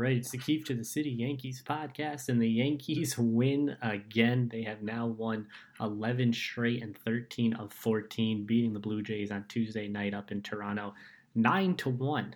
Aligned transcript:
right, 0.00 0.16
it's 0.16 0.30
the 0.30 0.38
Keefe 0.38 0.64
to 0.64 0.74
the 0.74 0.84
City 0.84 1.10
Yankees 1.10 1.62
podcast, 1.64 2.30
and 2.30 2.40
the 2.40 2.48
Yankees 2.48 3.18
win 3.18 3.76
again. 3.82 4.48
They 4.50 4.62
have 4.62 4.82
now 4.82 5.06
won 5.06 5.46
11 5.78 6.32
straight 6.32 6.82
and 6.82 6.96
13 6.96 7.52
of 7.54 7.70
14, 7.72 8.46
beating 8.46 8.72
the 8.72 8.78
Blue 8.78 9.02
Jays 9.02 9.30
on 9.30 9.44
Tuesday 9.48 9.88
night 9.88 10.14
up 10.14 10.32
in 10.32 10.40
Toronto, 10.40 10.94
nine 11.34 11.76
to 11.76 11.90
one, 11.90 12.34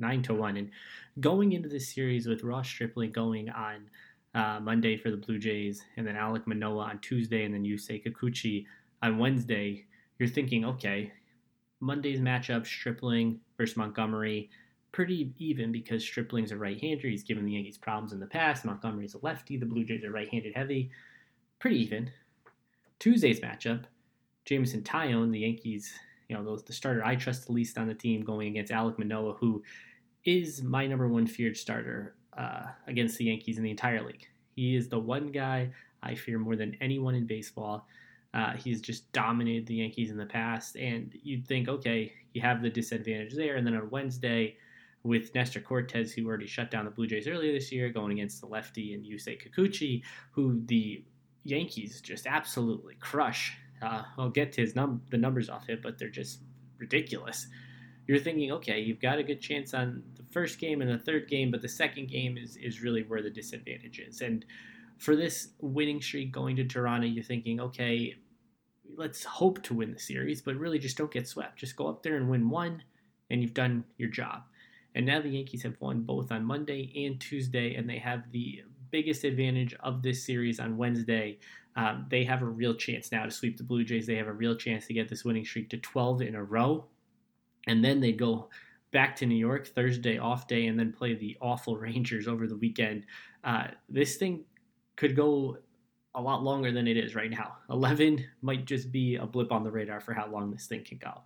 nine 0.00 0.22
to 0.24 0.34
one. 0.34 0.56
And 0.56 0.70
going 1.20 1.52
into 1.52 1.68
this 1.68 1.94
series 1.94 2.26
with 2.26 2.42
Ross 2.42 2.66
Stripling 2.66 3.12
going 3.12 3.48
on 3.50 3.88
uh, 4.34 4.58
Monday 4.60 4.96
for 4.96 5.12
the 5.12 5.16
Blue 5.16 5.38
Jays, 5.38 5.84
and 5.96 6.04
then 6.04 6.16
Alek 6.16 6.48
Manoah 6.48 6.86
on 6.86 6.98
Tuesday, 6.98 7.44
and 7.44 7.54
then 7.54 7.62
Yusei 7.62 8.04
Kikuchi 8.04 8.66
on 9.02 9.18
Wednesday, 9.18 9.84
you're 10.18 10.28
thinking, 10.28 10.64
okay, 10.64 11.12
Monday's 11.78 12.20
matchup, 12.20 12.66
Stripling 12.66 13.38
versus 13.56 13.76
Montgomery 13.76 14.50
pretty 14.92 15.32
even 15.38 15.72
because 15.72 16.02
Stripling's 16.02 16.52
a 16.52 16.56
right-hander. 16.56 17.08
He's 17.08 17.24
given 17.24 17.44
the 17.44 17.52
Yankees 17.52 17.78
problems 17.78 18.12
in 18.12 18.20
the 18.20 18.26
past. 18.26 18.64
Montgomery's 18.64 19.14
a 19.14 19.18
lefty. 19.22 19.56
The 19.56 19.66
Blue 19.66 19.84
Jays 19.84 20.04
are 20.04 20.12
right-handed 20.12 20.54
heavy. 20.54 20.90
Pretty 21.58 21.80
even. 21.82 22.10
Tuesday's 22.98 23.40
matchup, 23.40 23.84
Jameson 24.44 24.82
Taillon, 24.82 25.32
the 25.32 25.40
Yankees, 25.40 25.92
you 26.28 26.36
know, 26.36 26.56
the 26.56 26.72
starter 26.72 27.04
I 27.04 27.16
trust 27.16 27.46
the 27.46 27.52
least 27.52 27.78
on 27.78 27.88
the 27.88 27.94
team, 27.94 28.22
going 28.22 28.48
against 28.48 28.72
Alek 28.72 28.98
Manoah, 28.98 29.34
who 29.34 29.62
is 30.24 30.62
my 30.62 30.86
number 30.86 31.08
one 31.08 31.26
feared 31.26 31.56
starter 31.56 32.14
uh, 32.36 32.66
against 32.86 33.18
the 33.18 33.24
Yankees 33.24 33.58
in 33.58 33.64
the 33.64 33.70
entire 33.70 34.04
league. 34.06 34.26
He 34.54 34.76
is 34.76 34.88
the 34.88 34.98
one 34.98 35.32
guy 35.32 35.70
I 36.02 36.14
fear 36.14 36.38
more 36.38 36.56
than 36.56 36.76
anyone 36.80 37.14
in 37.14 37.26
baseball. 37.26 37.86
Uh, 38.34 38.52
he's 38.52 38.80
just 38.80 39.10
dominated 39.12 39.66
the 39.66 39.74
Yankees 39.76 40.10
in 40.10 40.16
the 40.16 40.26
past, 40.26 40.76
and 40.76 41.12
you'd 41.22 41.46
think, 41.46 41.68
okay, 41.68 42.12
you 42.34 42.40
have 42.40 42.62
the 42.62 42.70
disadvantage 42.70 43.34
there, 43.34 43.56
and 43.56 43.66
then 43.66 43.74
on 43.74 43.90
Wednesday, 43.90 44.56
with 45.04 45.34
Nestor 45.34 45.60
Cortes, 45.60 46.12
who 46.12 46.26
already 46.26 46.46
shut 46.46 46.70
down 46.70 46.84
the 46.84 46.90
Blue 46.90 47.06
Jays 47.06 47.26
earlier 47.26 47.52
this 47.52 47.72
year, 47.72 47.88
going 47.90 48.12
against 48.12 48.40
the 48.40 48.46
lefty 48.46 48.94
and 48.94 49.04
Yusei 49.04 49.40
Kikuchi, 49.40 50.02
who 50.30 50.62
the 50.66 51.04
Yankees 51.44 52.00
just 52.00 52.26
absolutely 52.26 52.94
crush. 53.00 53.56
Uh, 53.80 54.02
I'll 54.16 54.30
get 54.30 54.52
to 54.52 54.60
his 54.60 54.76
num- 54.76 55.02
the 55.10 55.18
numbers 55.18 55.48
off 55.50 55.68
it, 55.68 55.82
but 55.82 55.98
they're 55.98 56.08
just 56.08 56.40
ridiculous. 56.78 57.48
You're 58.06 58.18
thinking, 58.18 58.52
okay, 58.52 58.80
you've 58.80 59.00
got 59.00 59.18
a 59.18 59.22
good 59.24 59.40
chance 59.40 59.74
on 59.74 60.02
the 60.14 60.24
first 60.30 60.58
game 60.58 60.82
and 60.82 60.90
the 60.90 60.98
third 60.98 61.28
game, 61.28 61.50
but 61.50 61.62
the 61.62 61.68
second 61.68 62.08
game 62.08 62.36
is 62.38 62.56
is 62.56 62.82
really 62.82 63.02
where 63.02 63.22
the 63.22 63.30
disadvantage 63.30 63.98
is. 63.98 64.20
And 64.20 64.44
for 64.98 65.16
this 65.16 65.48
winning 65.60 66.00
streak 66.00 66.30
going 66.30 66.54
to 66.56 66.64
Toronto, 66.64 67.06
you're 67.06 67.24
thinking, 67.24 67.60
okay, 67.60 68.14
let's 68.96 69.24
hope 69.24 69.62
to 69.64 69.74
win 69.74 69.92
the 69.92 69.98
series, 69.98 70.40
but 70.40 70.54
really 70.56 70.78
just 70.78 70.96
don't 70.96 71.10
get 71.10 71.26
swept. 71.26 71.58
Just 71.58 71.76
go 71.76 71.88
up 71.88 72.02
there 72.02 72.16
and 72.16 72.28
win 72.28 72.48
one, 72.48 72.82
and 73.30 73.42
you've 73.42 73.54
done 73.54 73.84
your 73.98 74.10
job. 74.10 74.42
And 74.94 75.06
now 75.06 75.20
the 75.20 75.30
Yankees 75.30 75.62
have 75.62 75.80
won 75.80 76.02
both 76.02 76.30
on 76.32 76.44
Monday 76.44 76.92
and 77.06 77.20
Tuesday, 77.20 77.74
and 77.74 77.88
they 77.88 77.98
have 77.98 78.30
the 78.30 78.62
biggest 78.90 79.24
advantage 79.24 79.74
of 79.80 80.02
this 80.02 80.24
series 80.24 80.60
on 80.60 80.76
Wednesday. 80.76 81.38
Um, 81.76 82.06
they 82.10 82.24
have 82.24 82.42
a 82.42 82.46
real 82.46 82.74
chance 82.74 83.10
now 83.10 83.24
to 83.24 83.30
sweep 83.30 83.56
the 83.56 83.64
Blue 83.64 83.84
Jays. 83.84 84.06
They 84.06 84.16
have 84.16 84.26
a 84.26 84.32
real 84.32 84.54
chance 84.54 84.86
to 84.86 84.94
get 84.94 85.08
this 85.08 85.24
winning 85.24 85.44
streak 85.44 85.70
to 85.70 85.78
12 85.78 86.22
in 86.22 86.34
a 86.34 86.44
row. 86.44 86.84
And 87.66 87.82
then 87.84 88.00
they 88.00 88.12
go 88.12 88.50
back 88.90 89.16
to 89.16 89.26
New 89.26 89.36
York 89.36 89.66
Thursday 89.68 90.18
off 90.18 90.46
day 90.46 90.66
and 90.66 90.78
then 90.78 90.92
play 90.92 91.14
the 91.14 91.36
awful 91.40 91.76
Rangers 91.78 92.28
over 92.28 92.46
the 92.46 92.56
weekend. 92.56 93.06
Uh, 93.42 93.68
this 93.88 94.16
thing 94.16 94.44
could 94.96 95.16
go 95.16 95.56
a 96.14 96.20
lot 96.20 96.42
longer 96.42 96.70
than 96.70 96.86
it 96.86 96.98
is 96.98 97.14
right 97.14 97.30
now. 97.30 97.56
11 97.70 98.24
might 98.42 98.66
just 98.66 98.92
be 98.92 99.16
a 99.16 99.24
blip 99.24 99.50
on 99.50 99.64
the 99.64 99.70
radar 99.70 100.00
for 100.00 100.12
how 100.12 100.28
long 100.28 100.50
this 100.50 100.66
thing 100.66 100.84
can 100.84 100.98
go. 100.98 101.22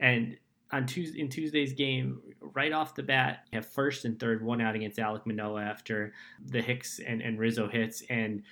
And 0.00 0.36
on 0.72 0.86
Tuesday 0.86 1.20
in 1.20 1.28
Tuesday's 1.28 1.72
game, 1.72 2.20
right 2.40 2.72
off 2.72 2.94
the 2.94 3.02
bat, 3.02 3.46
have 3.52 3.66
first 3.66 4.04
and 4.04 4.18
third 4.18 4.44
one 4.44 4.60
out 4.60 4.74
against 4.74 4.98
Alec 4.98 5.26
Manoah 5.26 5.62
after 5.62 6.12
the 6.46 6.60
Hicks 6.60 7.00
and, 7.06 7.20
and 7.20 7.38
Rizzo 7.38 7.68
hits, 7.68 8.02
and 8.10 8.42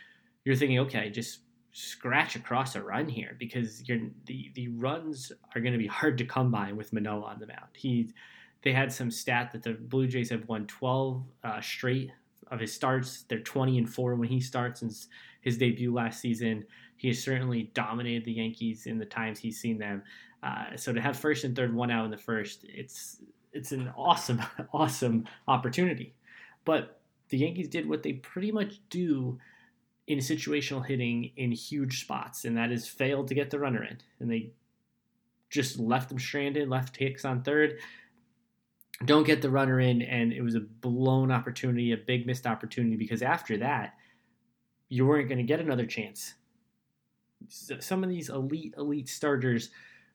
you're 0.45 0.57
thinking, 0.57 0.79
okay, 0.81 1.11
just 1.11 1.41
scratch 1.73 2.37
across 2.37 2.77
a 2.77 2.83
run 2.83 3.09
here 3.09 3.35
because 3.39 3.89
you're, 3.89 4.01
the 4.27 4.51
the 4.55 4.69
runs 4.69 5.33
are 5.55 5.61
going 5.61 5.73
to 5.73 5.79
be 5.79 5.87
hard 5.87 6.19
to 6.19 6.25
come 6.25 6.51
by 6.51 6.73
with 6.73 6.93
Manoah 6.93 7.25
on 7.25 7.39
the 7.39 7.47
mound. 7.47 7.71
He 7.75 8.11
they 8.63 8.73
had 8.73 8.93
some 8.93 9.11
stat 9.11 9.51
that 9.53 9.63
the 9.63 9.73
Blue 9.73 10.07
Jays 10.07 10.31
have 10.31 10.47
won 10.49 10.67
12 10.67 11.25
uh, 11.43 11.61
straight 11.61 12.13
of 12.51 12.61
his 12.61 12.73
starts. 12.73 13.25
They're 13.29 13.41
20 13.41 13.79
and 13.79 13.93
four 13.93 14.15
when 14.15 14.29
he 14.29 14.41
starts 14.41 14.81
since 14.81 15.09
his 15.41 15.59
debut 15.59 15.93
last 15.93 16.21
season. 16.21 16.65
He 16.97 17.09
has 17.09 17.23
certainly 17.23 17.73
dominated 17.75 18.25
the 18.25 18.33
Yankees 18.33 18.87
in 18.87 18.99
the 18.99 19.07
times 19.07 19.41
he's 19.41 19.59
seen 19.59 19.79
them. 19.79 20.03
Uh, 20.43 20.77
so 20.77 20.93
to 20.93 21.01
have 21.01 21.17
first 21.17 21.45
and 21.45 21.55
third 21.55 21.75
one 21.75 21.91
out 21.91 22.05
in 22.05 22.11
the 22.11 22.17
first, 22.17 22.65
it's 22.65 23.19
it's 23.53 23.73
an 23.73 23.93
awesome 23.97 24.43
awesome 24.73 25.25
opportunity. 25.47 26.15
But 26.65 27.01
the 27.29 27.39
Yankees 27.39 27.69
did 27.69 27.89
what 27.89 28.03
they 28.03 28.15
pretty 28.15 28.51
much 28.53 28.81
do 28.91 29.39
in 30.07 30.19
situational 30.19 30.85
hitting 30.85 31.31
in 31.37 31.53
huge 31.53 32.01
spots, 32.01 32.45
and 32.45 32.57
that 32.57 32.73
is 32.73 32.89
failed 32.89 33.29
to 33.29 33.35
get 33.35 33.51
the 33.51 33.59
runner 33.59 33.85
in, 33.85 33.99
and 34.21 34.31
they 34.31 34.51
just 35.49 35.79
left 35.79 36.09
them 36.09 36.19
stranded, 36.19 36.69
left 36.69 36.97
Hicks 36.97 37.25
on 37.25 37.43
third. 37.43 37.79
Don't 39.05 39.27
get 39.27 39.43
the 39.43 39.51
runner 39.51 39.81
in, 39.81 40.03
and 40.03 40.33
it 40.33 40.43
was 40.43 40.55
a 40.55 40.61
blown 40.61 41.31
opportunity, 41.31 41.93
a 41.93 41.97
big 41.97 42.27
missed 42.27 42.47
opportunity 42.47 42.97
because 42.97 43.23
after 43.23 43.57
that, 43.59 43.95
you 44.89 45.07
weren't 45.07 45.29
going 45.29 45.39
to 45.39 45.45
get 45.45 45.61
another 45.61 45.87
chance. 45.87 46.35
Some 47.49 48.05
of 48.05 48.11
these 48.11 48.29
elite, 48.29 48.75
elite 48.77 49.09
starters 49.09 49.71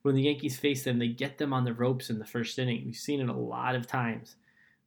when 0.07 0.15
the 0.15 0.23
Yankees 0.23 0.57
face 0.57 0.85
them, 0.85 0.99
they 0.99 1.09
get 1.09 1.37
them 1.37 1.51
on 1.51 1.65
the 1.65 1.73
ropes 1.73 2.09
in 2.09 2.17
the 2.17 2.25
first 2.25 2.57
inning. 2.57 2.83
We've 2.85 2.95
seen 2.95 3.19
it 3.19 3.27
a 3.27 3.33
lot 3.33 3.75
of 3.75 3.87
times. 3.87 4.37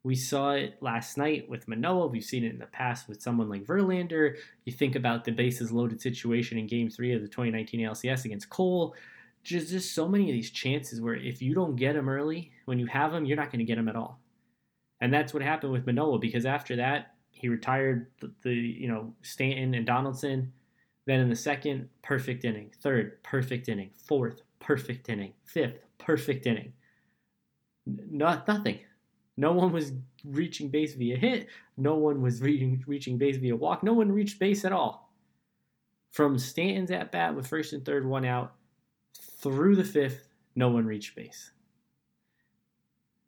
We 0.03 0.15
saw 0.15 0.53
it 0.53 0.79
last 0.81 1.19
night 1.19 1.47
with 1.47 1.69
Manoah. 1.69 2.07
We've 2.07 2.25
seen 2.25 2.43
it 2.43 2.53
in 2.53 2.59
the 2.59 2.65
past 2.65 3.07
with 3.07 3.21
someone 3.21 3.51
like 3.51 3.67
Verlander. 3.67 4.37
You 4.65 4.73
think 4.73 4.97
about 4.97 5.27
the 5.27 5.33
bases 5.33 5.71
loaded 5.71 6.01
situation 6.01 6.57
in 6.57 6.67
Game 6.67 6.89
Three 6.89 7.13
of 7.13 7.21
the 7.21 7.29
2019 7.29 7.81
ALCS 7.81 8.25
against 8.25 8.49
Cole. 8.49 8.95
Just 9.45 9.69
just 9.69 9.95
so 9.95 10.09
many 10.09 10.31
of 10.31 10.33
these 10.33 10.51
chances 10.51 11.03
where 11.03 11.17
if 11.17 11.43
you 11.43 11.55
don't 11.55 11.77
get 11.77 11.97
them 11.97 12.09
early, 12.09 12.51
when 12.65 12.79
you 12.79 12.87
have 12.87 13.13
them, 13.13 13.27
you're 13.27 13.37
not 13.37 13.53
going 13.53 13.59
to 13.59 13.67
get 13.67 13.77
them 13.77 13.91
at 13.91 13.97
all. 13.97 14.21
And 15.03 15.13
that's 15.13 15.35
what 15.35 15.43
happened 15.43 15.73
with 15.73 15.85
Manoah 15.85 16.19
because 16.19 16.47
after 16.47 16.77
that, 16.77 17.15
he 17.31 17.51
retired 17.51 18.07
the, 18.23 18.33
the 18.43 18.55
you 18.55 18.89
know 18.89 19.13
Stanton 19.21 19.75
and 19.75 19.85
Donaldson. 19.85 20.51
Then 21.07 21.21
in 21.21 21.29
the 21.29 21.37
second, 21.37 21.91
perfect 22.01 22.47
inning. 22.47 22.71
Third, 22.81 23.23
perfect 23.23 23.69
inning. 23.69 23.91
Fourth, 23.99 24.41
perfect 24.61 25.09
inning. 25.09 25.33
Fifth, 25.45 25.81
perfect 25.99 26.47
inning. 26.47 26.73
Not 27.87 28.47
nothing. 28.47 28.79
No 29.37 29.53
one 29.53 29.73
was 29.73 29.93
reaching 30.25 30.69
base 30.69 30.95
via 30.95 31.17
hit. 31.17 31.49
No 31.77 31.95
one 31.95 32.23
was 32.23 32.41
reaching 32.41 32.85
reaching 32.87 33.19
base 33.19 33.39
via 33.39 33.57
walk. 33.57 33.83
No 33.83 33.95
one 33.95 34.13
reached 34.13 34.39
base 34.39 34.65
at 34.65 34.73
all. 34.73 35.13
From 36.11 36.39
Stanton's 36.39 36.91
at 36.91 37.11
bat 37.11 37.35
with 37.35 37.47
first 37.47 37.73
and 37.73 37.85
third 37.85 38.07
one 38.07 38.25
out 38.25 38.55
through 39.41 39.77
the 39.77 39.85
fifth, 39.85 40.29
no 40.55 40.69
one 40.69 40.85
reached 40.85 41.17
base. 41.17 41.53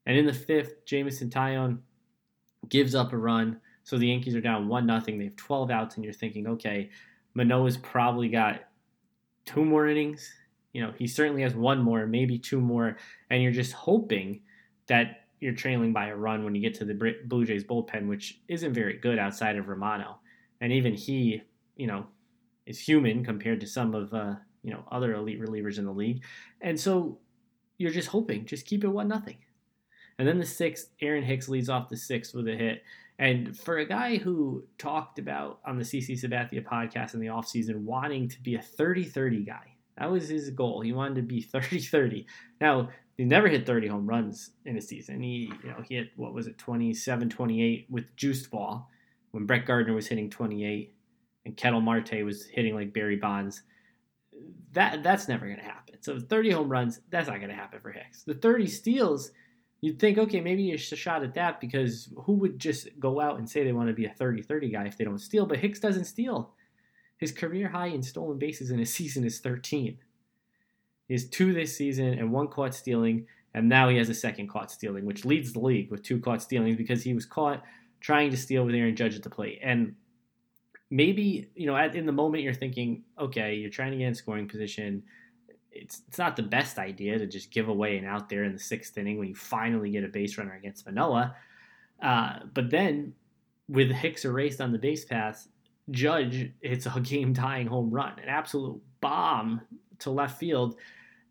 And 0.05 0.17
in 0.17 0.27
the 0.27 0.33
fifth, 0.33 0.85
Jameson 0.85 1.31
Taillon 1.31 1.79
gives 2.69 2.95
up 2.95 3.13
a 3.13 3.17
run. 3.17 3.61
So 3.85 3.97
the 3.97 4.09
Yankees 4.09 4.35
are 4.35 4.41
down 4.41 4.69
one 4.69 4.87
nothing. 4.87 5.19
They 5.19 5.25
have 5.25 5.37
12 5.37 5.71
outs, 5.71 5.95
and 5.95 6.05
you're 6.05 6.13
thinking, 6.13 6.47
okay, 6.47 6.91
Manoah's 7.35 7.77
probably 7.77 8.29
got 8.29 8.65
two 9.45 9.65
more 9.65 9.89
innings 9.89 10.33
you 10.73 10.83
know, 10.83 10.93
he 10.99 11.07
certainly 11.07 11.43
has 11.43 11.55
one 11.55 11.81
more, 11.81 12.07
maybe 12.07 12.39
two 12.39 12.61
more, 12.61 12.97
and 13.31 13.43
you're 13.43 13.53
just 13.53 13.73
hoping 13.73 14.41
that 14.87 15.27
you're 15.41 15.55
trailing 15.55 15.93
by 15.93 16.07
a 16.07 16.17
run 16.17 16.45
when 16.45 16.55
you 16.55 16.61
get 16.61 16.75
to 16.75 16.85
the 16.85 17.15
Blue 17.27 17.45
Jays 17.45 17.65
bullpen, 17.65 18.07
which 18.07 18.41
isn't 18.49 18.73
very 18.73 18.97
good 18.97 19.19
outside 19.19 19.57
of 19.57 19.69
Romano, 19.69 20.19
and 20.61 20.73
even 20.73 20.95
he, 20.95 21.43
you 21.77 21.87
know, 21.87 22.07
is 22.67 22.79
human 22.79 23.25
compared 23.25 23.61
to 23.61 23.67
some 23.67 23.95
of 23.95 24.15
uh, 24.15 24.35
you 24.63 24.73
know 24.73 24.85
other 24.91 25.15
elite 25.15 25.41
relievers 25.41 25.79
in 25.79 25.85
the 25.85 25.93
league, 25.93 26.23
and 26.61 26.79
so 26.79 27.19
you're 27.79 27.91
just 27.91 28.09
hoping, 28.09 28.47
just 28.47 28.67
keep 28.67 28.85
it 28.85 28.89
one 28.89 29.09
nothing, 29.09 29.39
and 30.19 30.27
then 30.27 30.39
the 30.39 30.47
sixth, 30.47 30.91
Aaron 31.01 31.25
Hicks 31.25 31.49
leads 31.49 31.69
off 31.69 31.89
the 31.89 31.97
sixth 31.97 32.35
with 32.35 32.49
a 32.49 32.55
hit. 32.55 32.83
And 33.19 33.57
for 33.57 33.79
a 33.79 33.85
guy 33.85 34.17
who 34.17 34.65
talked 34.79 35.19
about 35.19 35.61
on 35.67 35.79
the 35.79 35.85
CC 35.85 36.13
Sabathia 36.13 36.65
podcast 36.65 37.15
in 37.15 37.21
the 37.21 37.27
offseason 37.27 37.83
wanting 37.83 38.29
to 38.29 38.41
be 38.41 38.55
a 38.55 38.63
30 38.63 39.05
30 39.05 39.45
guy, 39.45 39.72
that 39.99 40.11
was 40.11 40.29
his 40.29 40.51
goal. 40.51 40.81
He 40.81 40.93
wanted 40.93 41.17
to 41.17 41.23
be 41.23 41.41
30 41.43 41.81
30. 41.81 42.27
Now, 42.61 42.89
he 43.17 43.25
never 43.25 43.49
hit 43.49 43.67
30 43.67 43.89
home 43.89 44.07
runs 44.07 44.51
in 44.65 44.77
a 44.77 44.81
season. 44.81 45.23
He, 45.23 45.53
you 45.63 45.71
know, 45.71 45.83
he 45.87 45.97
hit, 45.97 46.11
what 46.17 46.33
was 46.33 46.47
it, 46.47 46.59
27 46.59 47.29
28 47.29 47.87
with 47.91 48.05
juiced 48.17 48.51
ball 48.51 48.89
when 49.33 49.47
Brett 49.47 49.67
Gardner 49.67 49.95
was 49.95 50.07
hitting 50.07 50.31
28 50.31 50.95
and 51.45 51.57
Ketel 51.57 51.81
Marte 51.81 52.25
was 52.25 52.47
hitting 52.47 52.75
like 52.75 52.95
Barry 52.95 53.17
Bonds. 53.17 53.63
That 54.73 55.03
That's 55.03 55.29
never 55.29 55.47
going 55.47 55.59
to 55.59 55.65
happen. 55.65 55.97
So 56.01 56.19
30 56.19 56.51
home 56.51 56.69
runs, 56.69 57.01
that's 57.11 57.29
not 57.29 57.37
going 57.37 57.51
to 57.51 57.55
happen 57.55 57.81
for 57.81 57.93
Hicks. 57.93 58.25
The 58.25 58.35
30 58.35 58.67
steals, 58.67 59.31
you'd 59.83 59.99
think, 59.99 60.19
okay, 60.19 60.41
maybe 60.41 60.73
a 60.73 60.77
shot 60.79 61.23
at 61.23 61.35
that 61.35 61.61
because 61.61 62.13
who 62.17 62.33
would 62.35 62.59
just 62.59 62.89
go 62.99 63.21
out 63.21 63.39
and 63.39 63.49
say 63.49 63.63
they 63.63 63.73
want 63.73 63.89
to 63.89 63.95
be 63.95 64.07
a 64.07 64.15
30 64.15 64.43
30 64.43 64.71
guy 64.71 64.85
if 64.87 64.97
they 64.97 65.05
don't 65.05 65.19
steal? 65.19 65.47
But 65.47 65.59
Hicks 65.59 65.81
doesn't 65.81 66.07
steal. 66.07 66.55
His 67.23 67.31
career 67.31 67.69
high 67.69 67.87
in 67.87 68.03
stolen 68.03 68.37
bases 68.37 68.73
in 68.73 68.81
a 68.81 68.85
season 68.85 69.25
is 69.25 69.39
13. 69.39 69.97
He 71.07 71.15
has 71.15 71.25
two 71.25 71.53
this 71.53 71.77
season 71.77 72.15
and 72.15 72.33
one 72.33 72.49
caught 72.49 72.75
stealing, 72.75 73.29
and 73.55 73.69
now 73.69 73.89
he 73.89 73.97
has 73.99 74.09
a 74.09 74.15
second 74.15 74.49
caught 74.49 74.73
stealing, 74.73 75.07
which 75.07 75.25
leads 75.25 75.53
the 75.53 75.61
league 75.61 75.89
with 75.89 76.03
two 76.03 76.19
caught 76.19 76.43
stealings 76.43 76.75
because 76.75 77.05
he 77.05 77.15
was 77.15 77.25
caught 77.25 77.63
trying 78.01 78.33
to 78.33 78.37
steal 78.37 78.65
with 78.65 78.75
Aaron 78.75 78.97
Judge 78.97 79.15
at 79.15 79.23
the 79.23 79.31
plate. 79.31 79.61
And 79.63 79.95
maybe, 80.91 81.49
you 81.55 81.69
know, 81.69 81.77
at, 81.77 81.95
in 81.95 82.07
the 82.07 82.13
moment 82.13 82.43
you're 82.43 82.55
thinking, 82.55 83.05
okay, 83.17 83.55
you're 83.55 83.71
trying 83.71 83.93
to 83.93 83.99
get 83.99 84.09
in 84.09 84.15
scoring 84.17 84.49
position. 84.49 85.05
It's, 85.71 86.03
it's 86.09 86.19
not 86.19 86.35
the 86.35 86.43
best 86.43 86.77
idea 86.77 87.19
to 87.19 87.27
just 87.29 87.53
give 87.53 87.69
away 87.69 87.99
an 87.99 88.05
out 88.05 88.31
there 88.31 88.43
in 88.43 88.53
the 88.53 88.59
sixth 88.59 88.99
inning 88.99 89.21
when 89.21 89.29
you 89.29 89.37
finally 89.37 89.91
get 89.91 90.03
a 90.03 90.09
base 90.09 90.37
runner 90.39 90.55
against 90.55 90.87
Manoah. 90.87 91.37
Uh, 92.03 92.41
but 92.53 92.71
then 92.71 93.15
with 93.69 93.93
Hicks 93.93 94.25
erased 94.25 94.61
on 94.61 94.73
the 94.73 94.79
base 94.79 95.05
pass, 95.05 95.47
Judge 95.91 96.53
hits 96.61 96.87
a 96.87 97.01
game 97.01 97.35
tying 97.35 97.67
home 97.67 97.91
run, 97.91 98.19
an 98.19 98.29
absolute 98.29 98.81
bomb 99.01 99.61
to 100.01 100.11
left 100.11 100.39
field. 100.39 100.77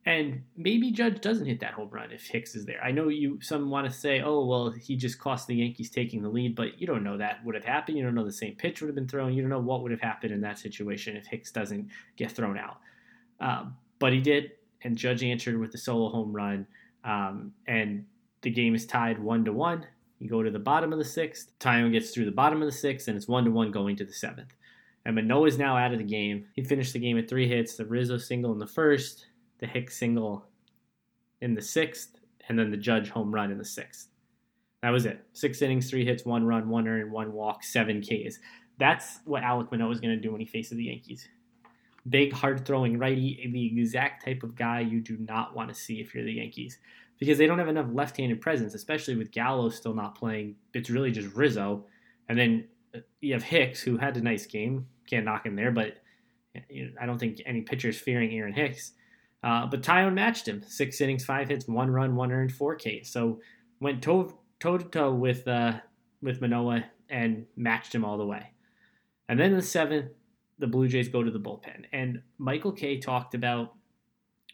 And 0.05 0.41
maybe 0.57 0.91
Judge 0.91 1.21
doesn't 1.21 1.45
hit 1.45 1.59
that 1.59 1.73
home 1.73 1.89
run 1.91 2.11
if 2.11 2.25
Hicks 2.25 2.55
is 2.55 2.65
there. 2.65 2.83
I 2.83 2.91
know 2.91 3.09
you 3.09 3.39
some 3.41 3.69
want 3.69 3.87
to 3.87 3.93
say, 3.93 4.21
oh 4.21 4.45
well, 4.45 4.71
he 4.71 4.95
just 4.95 5.19
cost 5.19 5.45
the 5.45 5.55
Yankees 5.55 5.91
taking 5.91 6.23
the 6.23 6.29
lead, 6.29 6.55
but 6.55 6.81
you 6.81 6.87
don't 6.87 7.03
know 7.03 7.17
that 7.17 7.45
would 7.45 7.53
have 7.53 7.63
happened. 7.63 7.97
You 7.97 8.03
don't 8.03 8.15
know 8.15 8.25
the 8.25 8.31
same 8.31 8.55
pitch 8.55 8.81
would 8.81 8.87
have 8.87 8.95
been 8.95 9.07
thrown. 9.07 9.33
You 9.33 9.43
don't 9.43 9.51
know 9.51 9.59
what 9.59 9.83
would 9.83 9.91
have 9.91 10.01
happened 10.01 10.33
in 10.33 10.41
that 10.41 10.57
situation 10.57 11.15
if 11.15 11.27
Hicks 11.27 11.51
doesn't 11.51 11.87
get 12.15 12.31
thrown 12.31 12.57
out. 12.57 12.77
Uh, 13.39 13.65
but 13.99 14.11
he 14.11 14.19
did, 14.19 14.51
and 14.83 14.97
Judge 14.97 15.23
answered 15.23 15.59
with 15.59 15.73
a 15.75 15.77
solo 15.77 16.09
home 16.09 16.33
run, 16.33 16.65
um, 17.03 17.53
and 17.67 18.05
the 18.41 18.49
game 18.49 18.73
is 18.73 18.87
tied 18.87 19.19
one 19.19 19.45
to 19.45 19.53
one. 19.53 19.85
You 20.21 20.29
go 20.29 20.43
to 20.43 20.51
the 20.51 20.59
bottom 20.59 20.93
of 20.93 20.99
the 20.99 21.05
sixth. 21.05 21.51
Taillon 21.59 21.91
gets 21.91 22.11
through 22.11 22.25
the 22.25 22.31
bottom 22.31 22.61
of 22.61 22.67
the 22.67 22.71
sixth, 22.71 23.07
and 23.07 23.17
it's 23.17 23.27
one 23.27 23.43
to 23.43 23.49
one 23.49 23.71
going 23.71 23.95
to 23.95 24.05
the 24.05 24.13
seventh. 24.13 24.53
And 25.03 25.15
Manoah 25.15 25.47
is 25.47 25.57
now 25.57 25.75
out 25.75 25.93
of 25.93 25.97
the 25.97 26.05
game. 26.05 26.45
He 26.53 26.63
finished 26.63 26.93
the 26.93 26.99
game 26.99 27.17
at 27.17 27.27
three 27.27 27.47
hits: 27.47 27.75
the 27.75 27.87
Rizzo 27.87 28.19
single 28.19 28.53
in 28.53 28.59
the 28.59 28.67
first, 28.67 29.25
the 29.57 29.65
Hicks 29.65 29.97
single 29.97 30.45
in 31.41 31.55
the 31.55 31.61
sixth, 31.61 32.19
and 32.47 32.59
then 32.59 32.69
the 32.69 32.77
Judge 32.77 33.09
home 33.09 33.33
run 33.33 33.49
in 33.49 33.57
the 33.57 33.65
sixth. 33.65 34.09
That 34.83 34.91
was 34.91 35.07
it. 35.07 35.25
Six 35.33 35.59
innings, 35.63 35.89
three 35.89 36.05
hits, 36.05 36.23
one 36.23 36.45
run, 36.45 36.69
one 36.69 36.87
earned, 36.87 37.11
one 37.11 37.33
walk, 37.33 37.63
seven 37.63 37.99
Ks. 37.99 38.37
That's 38.77 39.21
what 39.25 39.41
Alek 39.41 39.71
Manoah 39.71 39.91
is 39.91 40.01
going 40.01 40.15
to 40.15 40.21
do 40.21 40.31
when 40.31 40.39
he 40.39 40.45
faces 40.45 40.77
the 40.77 40.85
Yankees. 40.85 41.27
Big, 42.09 42.31
hard 42.31 42.63
throwing 42.63 42.99
righty, 42.99 43.49
the 43.51 43.79
exact 43.79 44.23
type 44.23 44.43
of 44.43 44.55
guy 44.55 44.81
you 44.81 44.99
do 44.99 45.17
not 45.17 45.55
want 45.55 45.69
to 45.69 45.75
see 45.75 45.99
if 45.99 46.13
you're 46.13 46.23
the 46.23 46.33
Yankees 46.33 46.77
because 47.21 47.37
they 47.37 47.45
don't 47.45 47.59
have 47.59 47.67
enough 47.67 47.85
left-handed 47.93 48.41
presence, 48.41 48.73
especially 48.73 49.15
with 49.15 49.29
Gallo 49.29 49.69
still 49.69 49.93
not 49.93 50.15
playing. 50.15 50.55
It's 50.73 50.89
really 50.89 51.11
just 51.11 51.35
Rizzo, 51.35 51.85
and 52.27 52.37
then 52.37 52.67
uh, 52.95 53.01
you 53.19 53.33
have 53.33 53.43
Hicks, 53.43 53.79
who 53.79 53.95
had 53.95 54.17
a 54.17 54.21
nice 54.21 54.47
game. 54.47 54.87
Can't 55.07 55.23
knock 55.23 55.45
him 55.45 55.55
there, 55.55 55.69
but 55.69 55.97
I 56.99 57.05
don't 57.05 57.19
think 57.19 57.39
any 57.45 57.61
pitcher 57.61 57.89
is 57.89 57.99
fearing 57.99 58.33
Aaron 58.33 58.53
Hicks. 58.53 58.93
Uh, 59.43 59.67
but 59.67 59.83
Taillon 59.83 60.15
matched 60.15 60.47
him: 60.47 60.63
six 60.67 60.99
innings, 60.99 61.23
five 61.23 61.47
hits, 61.47 61.67
one 61.67 61.91
run, 61.91 62.15
one 62.15 62.31
earned, 62.31 62.53
four 62.53 62.75
Ks. 62.75 63.11
So 63.11 63.39
went 63.79 64.01
toe 64.01 64.33
to 64.59 64.77
toe 64.79 65.13
with 65.13 65.47
uh, 65.47 65.73
with 66.23 66.41
Manoah 66.41 66.85
and 67.07 67.45
matched 67.55 67.93
him 67.93 68.03
all 68.03 68.17
the 68.17 68.25
way. 68.25 68.51
And 69.29 69.39
then 69.39 69.51
in 69.51 69.57
the 69.57 69.61
seventh, 69.61 70.09
the 70.57 70.65
Blue 70.65 70.87
Jays 70.87 71.07
go 71.07 71.21
to 71.21 71.29
the 71.29 71.39
bullpen, 71.39 71.85
and 71.93 72.23
Michael 72.39 72.71
Kay 72.71 72.99
talked 72.99 73.35
about 73.35 73.75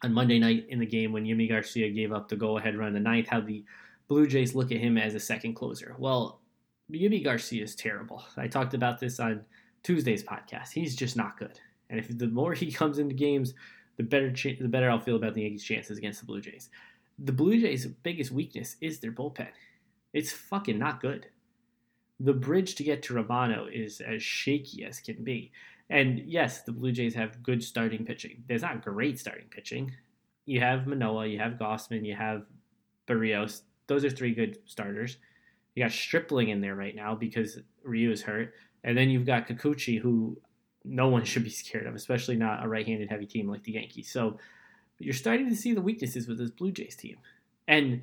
on 0.03 0.13
Monday 0.13 0.39
night 0.39 0.65
in 0.69 0.79
the 0.79 0.85
game 0.85 1.11
when 1.11 1.25
Yimi 1.25 1.49
Garcia 1.49 1.89
gave 1.89 2.11
up 2.11 2.27
the 2.27 2.35
go 2.35 2.57
ahead 2.57 2.77
run 2.77 2.89
in 2.89 2.93
the 2.93 2.99
ninth, 2.99 3.27
how 3.27 3.41
the 3.41 3.63
Blue 4.07 4.27
Jays 4.27 4.55
look 4.55 4.71
at 4.71 4.77
him 4.77 4.97
as 4.97 5.15
a 5.15 5.19
second 5.19 5.55
closer. 5.55 5.95
Well, 5.97 6.39
Yimi 6.91 7.23
Garcia 7.23 7.63
is 7.63 7.75
terrible. 7.75 8.23
I 8.37 8.47
talked 8.47 8.73
about 8.73 8.99
this 8.99 9.19
on 9.19 9.43
Tuesday's 9.83 10.23
podcast. 10.23 10.71
He's 10.71 10.95
just 10.95 11.17
not 11.17 11.37
good. 11.37 11.59
And 11.89 11.99
if 11.99 12.17
the 12.17 12.27
more 12.27 12.53
he 12.53 12.71
comes 12.71 12.99
into 12.99 13.15
games, 13.15 13.53
the 13.97 14.03
better 14.03 14.29
the 14.29 14.67
better 14.67 14.89
I'll 14.89 14.99
feel 14.99 15.15
about 15.15 15.33
the 15.33 15.41
Yankees' 15.41 15.63
chances 15.63 15.97
against 15.97 16.19
the 16.19 16.25
Blue 16.25 16.41
Jays. 16.41 16.69
The 17.19 17.31
Blue 17.31 17.59
Jays' 17.59 17.87
biggest 17.87 18.31
weakness 18.31 18.75
is 18.79 18.99
their 18.99 19.11
bullpen. 19.11 19.47
It's 20.13 20.31
fucking 20.31 20.77
not 20.77 21.01
good. 21.01 21.27
The 22.19 22.33
bridge 22.33 22.75
to 22.75 22.83
get 22.83 23.03
to 23.03 23.13
Romano 23.13 23.67
is 23.71 24.01
as 24.01 24.23
shaky 24.23 24.83
as 24.83 24.99
can 24.99 25.23
be. 25.23 25.51
And 25.89 26.19
yes, 26.19 26.63
the 26.63 26.71
Blue 26.71 26.91
Jays 26.91 27.15
have 27.15 27.41
good 27.43 27.63
starting 27.63 28.05
pitching. 28.05 28.43
There's 28.47 28.61
not 28.63 28.83
great 28.83 29.19
starting 29.19 29.47
pitching. 29.49 29.93
You 30.45 30.59
have 30.61 30.87
Manoah, 30.87 31.27
you 31.27 31.39
have 31.39 31.53
Gausman, 31.53 32.05
you 32.05 32.15
have 32.15 32.43
Berrios. 33.07 33.61
Those 33.87 34.03
are 34.03 34.09
three 34.09 34.33
good 34.33 34.57
starters. 34.65 35.17
You 35.75 35.83
got 35.83 35.91
Stripling 35.91 36.49
in 36.49 36.61
there 36.61 36.75
right 36.75 36.95
now 36.95 37.15
because 37.15 37.59
Ryu 37.83 38.11
is 38.11 38.21
hurt. 38.23 38.53
And 38.83 38.97
then 38.97 39.09
you've 39.09 39.25
got 39.25 39.47
Kikuchi, 39.47 39.99
who 39.99 40.37
no 40.83 41.07
one 41.09 41.23
should 41.23 41.43
be 41.43 41.49
scared 41.49 41.85
of, 41.85 41.95
especially 41.95 42.35
not 42.35 42.63
a 42.63 42.67
right 42.67 42.85
handed 42.85 43.09
heavy 43.09 43.25
team 43.25 43.47
like 43.47 43.63
the 43.63 43.73
Yankees. 43.73 44.11
So 44.11 44.39
you're 44.99 45.13
starting 45.13 45.49
to 45.49 45.55
see 45.55 45.73
the 45.73 45.81
weaknesses 45.81 46.27
with 46.27 46.37
this 46.37 46.51
Blue 46.51 46.71
Jays 46.71 46.95
team. 46.95 47.17
And 47.67 48.01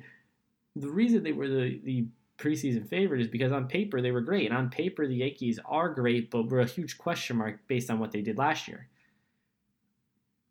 the 0.75 0.89
reason 0.89 1.23
they 1.23 1.31
were 1.31 1.47
the, 1.47 1.79
the 1.83 2.05
preseason 2.37 2.87
favorite 2.87 3.21
is 3.21 3.27
because 3.27 3.51
on 3.51 3.67
paper 3.67 4.01
they 4.01 4.11
were 4.11 4.21
great. 4.21 4.49
And 4.49 4.57
on 4.57 4.69
paper, 4.69 5.07
the 5.07 5.15
Yankees 5.15 5.59
are 5.65 5.89
great, 5.89 6.29
but 6.29 6.47
we're 6.47 6.59
a 6.59 6.65
huge 6.65 6.97
question 6.97 7.37
mark 7.37 7.59
based 7.67 7.89
on 7.89 7.99
what 7.99 8.11
they 8.11 8.21
did 8.21 8.37
last 8.37 8.67
year. 8.67 8.87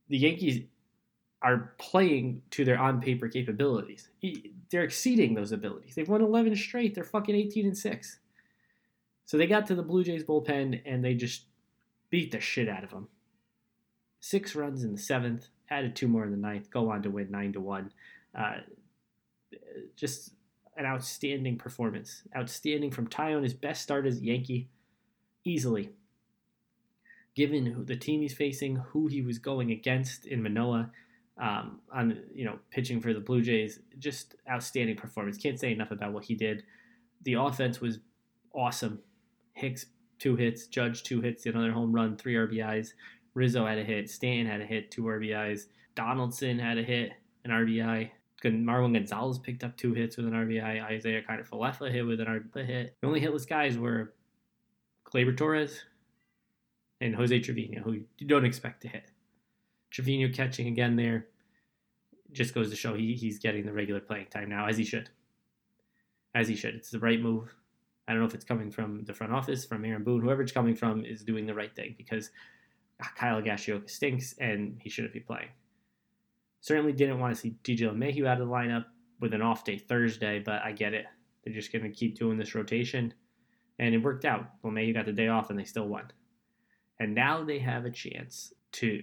The 0.08 0.18
Yankees 0.18 0.64
are 1.42 1.74
playing 1.78 2.42
to 2.50 2.64
their 2.64 2.78
on 2.78 3.00
paper 3.00 3.28
capabilities. 3.28 4.08
They're 4.70 4.82
exceeding 4.82 5.34
those 5.34 5.52
abilities. 5.52 5.94
They've 5.94 6.08
won 6.08 6.22
11 6.22 6.56
straight. 6.56 6.94
They're 6.94 7.04
fucking 7.04 7.34
18 7.34 7.66
and 7.66 7.76
6. 7.76 8.18
So 9.26 9.36
they 9.36 9.46
got 9.46 9.66
to 9.66 9.74
the 9.74 9.82
Blue 9.82 10.04
Jays 10.04 10.24
bullpen 10.24 10.80
and 10.86 11.04
they 11.04 11.14
just 11.14 11.44
beat 12.10 12.30
the 12.32 12.40
shit 12.40 12.68
out 12.68 12.84
of 12.84 12.90
them. 12.90 13.08
Six 14.20 14.54
runs 14.54 14.84
in 14.84 14.92
the 14.92 15.00
seventh, 15.00 15.48
added 15.68 15.94
two 15.94 16.08
more 16.08 16.24
in 16.24 16.30
the 16.30 16.36
ninth, 16.38 16.70
go 16.70 16.90
on 16.90 17.02
to 17.02 17.10
win 17.10 17.30
9 17.30 17.52
to 17.54 17.60
1. 17.60 17.92
Uh, 18.34 18.54
just 19.96 20.32
an 20.76 20.86
outstanding 20.86 21.58
performance. 21.58 22.22
Outstanding 22.36 22.90
from 22.90 23.08
Taillon, 23.08 23.42
his 23.42 23.54
best 23.54 23.82
start 23.82 24.06
as 24.06 24.20
Yankee, 24.20 24.68
easily. 25.44 25.90
Given 27.34 27.84
the 27.86 27.96
team 27.96 28.22
he's 28.22 28.34
facing, 28.34 28.76
who 28.76 29.08
he 29.08 29.20
was 29.20 29.38
going 29.38 29.70
against 29.70 30.26
in 30.26 30.42
Manoah, 30.42 30.90
um, 31.36 31.80
on 31.92 32.20
you 32.32 32.44
know 32.44 32.58
pitching 32.70 33.00
for 33.00 33.12
the 33.12 33.20
Blue 33.20 33.42
Jays, 33.42 33.80
just 33.98 34.36
outstanding 34.48 34.96
performance. 34.96 35.36
Can't 35.36 35.58
say 35.58 35.72
enough 35.72 35.90
about 35.90 36.12
what 36.12 36.24
he 36.24 36.34
did. 36.34 36.62
The 37.22 37.34
offense 37.34 37.80
was 37.80 37.98
awesome. 38.54 39.00
Hicks 39.54 39.86
two 40.18 40.36
hits, 40.36 40.66
Judge 40.66 41.02
two 41.02 41.20
hits, 41.20 41.46
another 41.46 41.72
home 41.72 41.92
run, 41.92 42.16
three 42.16 42.34
RBIs. 42.34 42.92
Rizzo 43.34 43.66
had 43.66 43.78
a 43.78 43.84
hit, 43.84 44.08
Stanton 44.08 44.46
had 44.46 44.60
a 44.60 44.66
hit, 44.66 44.90
two 44.90 45.02
RBIs. 45.02 45.66
Donaldson 45.96 46.58
had 46.58 46.78
a 46.78 46.82
hit, 46.82 47.12
an 47.44 47.50
RBI. 47.50 48.10
Marwin 48.52 48.94
Gonzalez 48.94 49.38
picked 49.38 49.64
up 49.64 49.76
two 49.76 49.94
hits 49.94 50.16
with 50.16 50.26
an 50.26 50.32
RBI. 50.32 50.92
Isiah 50.92 51.22
Kiner-Falefa 51.22 51.90
hit 51.90 52.06
with 52.06 52.20
an 52.20 52.26
RBI 52.26 52.66
hit. 52.66 52.96
The 53.00 53.06
only 53.06 53.20
hitless 53.20 53.48
guys 53.48 53.78
were 53.78 54.14
Gleyber 55.10 55.36
Torres 55.36 55.84
and 57.00 57.14
Jose 57.14 57.38
Trevino, 57.40 57.82
who 57.82 57.92
you 58.18 58.26
don't 58.26 58.44
expect 58.44 58.82
to 58.82 58.88
hit. 58.88 59.10
Trevino 59.90 60.32
catching 60.32 60.68
again 60.68 60.96
there 60.96 61.28
just 62.32 62.54
goes 62.54 62.70
to 62.70 62.76
show 62.76 62.94
he, 62.94 63.14
he's 63.14 63.38
getting 63.38 63.64
the 63.64 63.72
regular 63.72 64.00
playing 64.00 64.26
time 64.26 64.48
now, 64.48 64.66
as 64.66 64.76
he 64.76 64.84
should. 64.84 65.08
As 66.34 66.48
he 66.48 66.56
should. 66.56 66.74
It's 66.74 66.90
the 66.90 66.98
right 66.98 67.20
move. 67.20 67.54
I 68.06 68.12
don't 68.12 68.20
know 68.20 68.26
if 68.26 68.34
it's 68.34 68.44
coming 68.44 68.70
from 68.70 69.04
the 69.04 69.14
front 69.14 69.32
office, 69.32 69.64
from 69.64 69.84
Aaron 69.84 70.04
Boone, 70.04 70.20
whoever 70.20 70.42
it's 70.42 70.52
coming 70.52 70.74
from 70.74 71.04
is 71.04 71.22
doing 71.22 71.46
the 71.46 71.54
right 71.54 71.74
thing 71.74 71.94
because 71.96 72.30
Kyle 73.16 73.40
Higashioka 73.40 73.88
stinks 73.88 74.34
and 74.38 74.76
he 74.80 74.90
shouldn't 74.90 75.14
be 75.14 75.20
playing. 75.20 75.48
Certainly 76.64 76.94
didn't 76.94 77.20
want 77.20 77.34
to 77.34 77.38
see 77.38 77.56
DJ 77.62 77.92
LeMahieu 77.92 78.26
out 78.26 78.40
of 78.40 78.48
the 78.48 78.54
lineup 78.54 78.86
with 79.20 79.34
an 79.34 79.42
off 79.42 79.64
day 79.64 79.76
Thursday, 79.76 80.38
but 80.38 80.62
I 80.62 80.72
get 80.72 80.94
it. 80.94 81.04
They're 81.44 81.52
just 81.52 81.70
going 81.70 81.82
to 81.82 81.90
keep 81.90 82.18
doing 82.18 82.38
this 82.38 82.54
rotation. 82.54 83.12
And 83.78 83.94
it 83.94 83.98
worked 83.98 84.24
out. 84.24 84.46
Well, 84.62 84.72
LeMahieu 84.72 84.94
got 84.94 85.04
the 85.04 85.12
day 85.12 85.28
off 85.28 85.50
and 85.50 85.58
they 85.58 85.64
still 85.64 85.86
won. 85.86 86.10
And 86.98 87.14
now 87.14 87.44
they 87.44 87.58
have 87.58 87.84
a 87.84 87.90
chance 87.90 88.54
to 88.72 89.02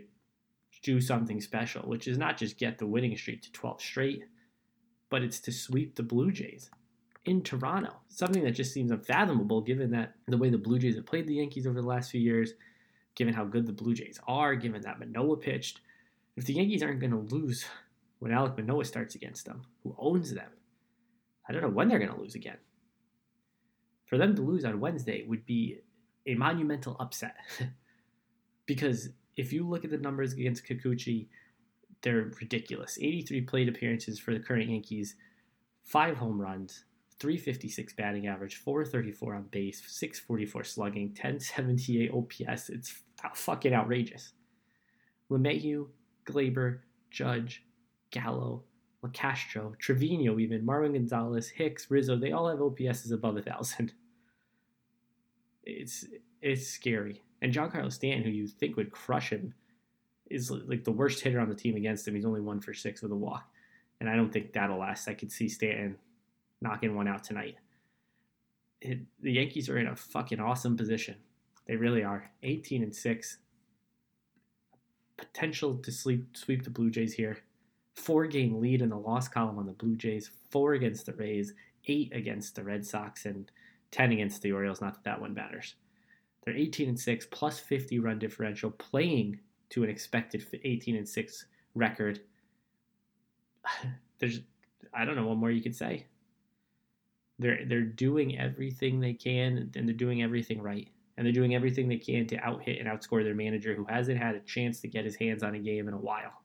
do 0.81 0.99
something 0.99 1.39
special, 1.39 1.83
which 1.83 2.07
is 2.07 2.17
not 2.17 2.35
just 2.35 2.57
get 2.57 2.79
the 2.79 2.87
winning 2.87 3.15
streak 3.15 3.43
to 3.43 3.51
12 3.51 3.79
straight, 3.79 4.23
but 5.11 5.21
it's 5.21 5.39
to 5.41 5.51
sweep 5.51 5.95
the 5.95 6.01
Blue 6.01 6.31
Jays 6.31 6.71
in 7.25 7.43
Toronto. 7.43 7.93
Something 8.07 8.43
that 8.43 8.53
just 8.53 8.73
seems 8.73 8.89
unfathomable 8.89 9.61
given 9.61 9.91
that 9.91 10.15
the 10.27 10.37
way 10.37 10.49
the 10.49 10.57
Blue 10.57 10.79
Jays 10.79 10.95
have 10.95 11.05
played 11.05 11.27
the 11.27 11.35
Yankees 11.35 11.67
over 11.67 11.79
the 11.79 11.87
last 11.87 12.09
few 12.09 12.21
years, 12.21 12.53
given 13.13 13.35
how 13.35 13.45
good 13.45 13.67
the 13.67 13.71
Blue 13.71 13.93
Jays 13.93 14.19
are, 14.27 14.55
given 14.55 14.81
that 14.81 14.97
Manoah 14.97 15.37
pitched, 15.37 15.81
if 16.35 16.45
the 16.45 16.53
Yankees 16.53 16.83
aren't 16.83 16.99
going 16.99 17.11
to 17.11 17.35
lose 17.35 17.65
when 18.19 18.31
Alek 18.31 18.57
Manoah 18.57 18.85
starts 18.85 19.15
against 19.15 19.45
them, 19.45 19.63
who 19.83 19.95
owns 19.97 20.33
them, 20.33 20.49
I 21.47 21.53
don't 21.53 21.61
know 21.61 21.69
when 21.69 21.87
they're 21.87 21.99
going 21.99 22.13
to 22.13 22.19
lose 22.19 22.35
again. 22.35 22.57
For 24.05 24.17
them 24.17 24.35
to 24.35 24.41
lose 24.41 24.65
on 24.65 24.79
Wednesday 24.79 25.25
would 25.27 25.45
be 25.45 25.79
a 26.25 26.35
monumental 26.35 26.97
upset. 26.99 27.35
because 28.65 29.09
if 29.37 29.51
you 29.51 29.67
look 29.67 29.83
at 29.83 29.91
the 29.91 29.97
numbers 29.97 30.33
against 30.33 30.65
Kikuchi, 30.65 31.27
they're 32.01 32.31
ridiculous. 32.39 32.97
83 32.99 33.41
plate 33.41 33.69
appearances 33.69 34.19
for 34.19 34.33
the 34.33 34.39
current 34.39 34.69
Yankees, 34.69 35.15
five 35.83 36.17
home 36.17 36.39
runs, 36.41 36.85
356 37.19 37.93
batting 37.93 38.27
average, 38.27 38.57
434 38.57 39.35
on 39.35 39.43
base, 39.51 39.81
644 39.87 40.63
slugging, 40.63 41.07
1078 41.09 42.11
OPS. 42.11 42.69
It's 42.69 43.01
fucking 43.35 43.73
outrageous. 43.73 44.33
LeMahieu, 45.29 45.87
Gleyber, 46.31 46.79
Judge, 47.09 47.63
Gallo, 48.11 48.63
LaCastro, 49.03 49.77
Trevino, 49.79 50.39
even 50.39 50.65
Marwin 50.65 50.93
Gonzalez, 50.93 51.49
Hicks, 51.49 51.89
Rizzo, 51.89 52.15
they 52.15 52.31
all 52.31 52.47
have 52.47 52.59
OPSs 52.59 53.11
above 53.11 53.37
a 53.37 53.41
thousand. 53.41 53.93
it's 55.63 56.05
it's 56.41 56.67
scary. 56.67 57.21
And 57.41 57.53
Giancarlo 57.53 57.91
Stanton, 57.91 58.23
who 58.23 58.29
you 58.29 58.47
think 58.47 58.77
would 58.77 58.91
crush 58.91 59.31
him, 59.31 59.53
is 60.29 60.51
like 60.51 60.83
the 60.83 60.91
worst 60.91 61.21
hitter 61.21 61.39
on 61.39 61.49
the 61.49 61.55
team 61.55 61.75
against 61.75 62.07
him. 62.07 62.15
He's 62.15 62.25
only 62.25 62.41
one 62.41 62.61
for 62.61 62.73
six 62.73 63.01
with 63.01 63.11
a 63.11 63.15
walk, 63.15 63.47
and 63.99 64.09
I 64.09 64.15
don't 64.15 64.31
think 64.31 64.53
that'll 64.53 64.79
last. 64.79 65.07
I 65.07 65.13
could 65.13 65.31
see 65.31 65.49
Stanton 65.49 65.97
knocking 66.61 66.95
one 66.95 67.07
out 67.07 67.23
tonight. 67.23 67.57
It, 68.79 68.99
the 69.19 69.33
Yankees 69.33 69.69
are 69.69 69.77
in 69.77 69.87
a 69.87 69.95
fucking 69.95 70.39
awesome 70.39 70.77
position. 70.77 71.15
They 71.67 71.75
really 71.75 72.03
are. 72.03 72.29
18 72.43 72.83
and 72.83 72.95
six. 72.95 73.37
Potential 75.21 75.77
to 75.77 75.91
sleep, 75.91 76.35
sweep 76.35 76.63
the 76.63 76.69
Blue 76.69 76.89
Jays 76.89 77.13
here. 77.13 77.37
Four 77.95 78.25
game 78.25 78.59
lead 78.59 78.81
in 78.81 78.89
the 78.89 78.97
loss 78.97 79.27
column 79.27 79.59
on 79.59 79.67
the 79.67 79.73
Blue 79.73 79.95
Jays. 79.95 80.31
Four 80.49 80.73
against 80.73 81.05
the 81.05 81.13
Rays. 81.13 81.53
Eight 81.87 82.11
against 82.13 82.55
the 82.55 82.63
Red 82.63 82.85
Sox, 82.85 83.25
and 83.25 83.51
10 83.91 84.13
against 84.13 84.41
the 84.41 84.51
Orioles. 84.51 84.81
Not 84.81 84.95
that 84.95 85.03
that 85.03 85.21
one 85.21 85.33
matters. 85.33 85.75
They're 86.43 86.55
18 86.55 86.89
and 86.89 86.99
6 86.99 87.27
plus 87.31 87.59
50 87.59 87.99
run 87.99 88.17
differential, 88.17 88.71
playing 88.71 89.39
to 89.69 89.83
an 89.83 89.89
expected 89.89 90.45
18 90.63 90.95
and 90.95 91.07
6 91.07 91.45
record. 91.75 92.21
There's 94.19 94.41
I 94.93 95.05
don't 95.05 95.15
know 95.15 95.27
what 95.27 95.37
more 95.37 95.51
you 95.51 95.61
could 95.61 95.75
say. 95.75 96.07
They're 97.39 97.65
they're 97.65 97.81
doing 97.81 98.39
everything 98.39 98.99
they 98.99 99.13
can 99.13 99.71
and 99.75 99.87
they're 99.87 99.95
doing 99.95 100.23
everything 100.23 100.61
right. 100.61 100.89
And 101.17 101.25
they're 101.25 101.33
doing 101.33 101.55
everything 101.55 101.87
they 101.87 101.97
can 101.97 102.25
to 102.27 102.37
out 102.37 102.63
hit 102.63 102.79
and 102.79 102.87
outscore 102.87 103.23
their 103.23 103.35
manager 103.35 103.75
who 103.75 103.85
hasn't 103.85 104.17
had 104.17 104.35
a 104.35 104.39
chance 104.39 104.79
to 104.81 104.87
get 104.87 105.05
his 105.05 105.15
hands 105.15 105.43
on 105.43 105.55
a 105.55 105.59
game 105.59 105.87
in 105.87 105.93
a 105.93 105.99
while. 105.99 106.43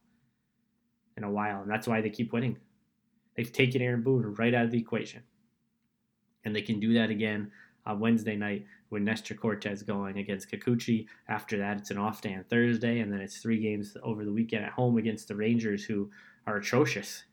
In 1.16 1.24
a 1.24 1.30
while. 1.30 1.62
And 1.62 1.70
that's 1.70 1.86
why 1.86 2.00
they 2.00 2.10
keep 2.10 2.32
winning. 2.32 2.58
They've 3.36 3.52
taken 3.52 3.82
Aaron 3.82 4.02
Boone 4.02 4.34
right 4.34 4.54
out 4.54 4.64
of 4.64 4.70
the 4.70 4.78
equation. 4.78 5.22
And 6.44 6.54
they 6.54 6.62
can 6.62 6.80
do 6.80 6.94
that 6.94 7.10
again 7.10 7.50
on 7.86 8.00
Wednesday 8.00 8.36
night 8.36 8.66
with 8.90 9.02
Nestor 9.02 9.34
Cortes 9.34 9.82
going 9.82 10.18
against 10.18 10.50
Kikuchi. 10.50 11.06
After 11.28 11.58
that, 11.58 11.78
it's 11.78 11.90
an 11.90 11.98
off 11.98 12.20
day 12.20 12.34
on 12.34 12.44
Thursday, 12.44 13.00
and 13.00 13.12
then 13.12 13.20
it's 13.20 13.38
three 13.38 13.60
games 13.60 13.96
over 14.02 14.24
the 14.24 14.32
weekend 14.32 14.64
at 14.64 14.72
home 14.72 14.96
against 14.98 15.28
the 15.28 15.36
Rangers, 15.36 15.84
who 15.84 16.10
are 16.46 16.56
atrocious. 16.56 17.24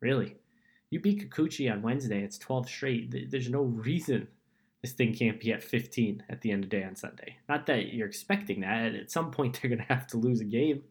Really. 0.00 0.36
You 0.90 1.00
beat 1.00 1.28
Kikuchi 1.30 1.72
on 1.72 1.82
Wednesday, 1.82 2.22
it's 2.22 2.38
12 2.38 2.68
straight. 2.68 3.30
There's 3.30 3.50
no 3.50 3.62
reason 3.62 4.28
this 4.86 4.94
thing 4.94 5.12
can't 5.12 5.40
be 5.40 5.52
at 5.52 5.64
15 5.64 6.22
at 6.28 6.40
the 6.40 6.52
end 6.52 6.62
of 6.62 6.70
the 6.70 6.76
day 6.76 6.84
on 6.84 6.94
Sunday. 6.94 7.36
Not 7.48 7.66
that 7.66 7.92
you're 7.92 8.06
expecting 8.06 8.60
that. 8.60 8.94
At 8.94 9.10
some 9.10 9.32
point, 9.32 9.58
they're 9.62 9.68
going 9.68 9.80
to 9.80 9.94
have 9.94 10.06
to 10.08 10.16
lose 10.16 10.40
a 10.40 10.44
game, 10.44 10.84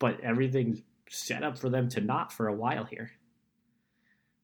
but 0.00 0.20
everything's 0.20 0.82
set 1.08 1.44
up 1.44 1.56
for 1.56 1.68
them 1.68 1.88
to 1.90 2.00
not 2.00 2.32
for 2.32 2.48
a 2.48 2.54
while 2.54 2.84
here. 2.84 3.12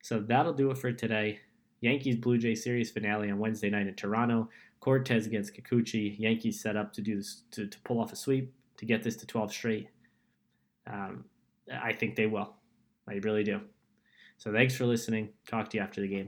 So 0.02 0.20
that'll 0.20 0.52
do 0.52 0.70
it 0.70 0.78
for 0.78 0.92
today. 0.92 1.40
Yankees 1.80 2.16
Blue 2.16 2.38
Jay 2.38 2.54
series 2.54 2.92
finale 2.92 3.30
on 3.30 3.38
Wednesday 3.38 3.68
night 3.68 3.88
in 3.88 3.94
Toronto. 3.94 4.48
Cortes 4.78 5.26
against 5.26 5.54
Kikuchi. 5.54 6.16
Yankees 6.18 6.60
set 6.60 6.76
up 6.76 6.92
to 6.92 7.00
do 7.00 7.16
this 7.16 7.42
to, 7.52 7.66
to 7.66 7.78
pull 7.80 8.00
off 8.00 8.12
a 8.12 8.16
sweep 8.16 8.52
to 8.76 8.84
get 8.84 9.02
this 9.02 9.16
to 9.16 9.26
12 9.26 9.52
straight. 9.52 9.88
Um, 10.86 11.24
I 11.72 11.92
think 11.92 12.14
they 12.14 12.26
will. 12.26 12.54
I 13.08 13.14
really 13.14 13.42
do. 13.42 13.60
So 14.38 14.52
thanks 14.52 14.76
for 14.76 14.86
listening. 14.86 15.30
Talk 15.48 15.70
to 15.70 15.76
you 15.76 15.82
after 15.82 16.00
the 16.00 16.08
game. 16.08 16.20